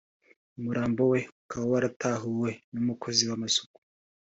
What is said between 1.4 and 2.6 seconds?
ukaba waratahuwe